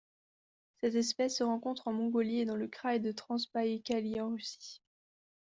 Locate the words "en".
1.87-1.93, 4.19-4.31